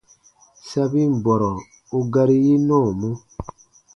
[0.69, 1.51] Sabin bɔrɔ
[1.97, 3.09] u gari yi nɔɔmɔ.